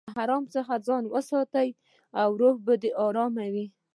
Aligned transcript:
له 0.07 0.11
حرامه 0.17 0.81
ځان 0.87 1.03
وساته، 1.07 1.61
روح 2.39 2.55
به 2.65 2.73
دې 2.81 2.91
ارام 3.05 3.33
وي. 3.53 3.65